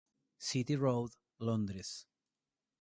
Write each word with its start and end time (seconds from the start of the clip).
City 0.39 0.77
Road, 0.77 1.11
Londres". 1.37 2.07